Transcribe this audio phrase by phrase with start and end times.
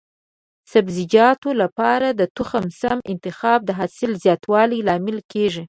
[0.03, 0.03] د
[0.71, 5.59] سبزیجاتو لپاره د تخم سم انتخاب د حاصل زیاتوالي لامل کېږي.